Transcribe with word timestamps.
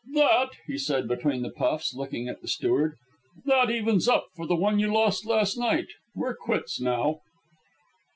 "That," 0.15 0.53
he 0.65 0.79
said 0.79 1.07
between 1.07 1.43
the 1.43 1.51
puffs, 1.51 1.93
looking 1.93 2.27
at 2.27 2.41
the 2.41 2.47
steward, 2.47 2.95
"that 3.45 3.69
evens 3.69 4.07
up 4.07 4.29
for 4.35 4.47
the 4.47 4.55
one 4.55 4.79
you 4.79 4.91
lost 4.91 5.27
last 5.27 5.59
night. 5.59 5.89
We're 6.15 6.33
quits 6.35 6.81
now." 6.81 7.19